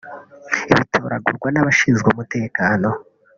bitoragurwa 0.77 1.47
n’abashinzwe 1.51 2.07
umutekano 2.13 2.89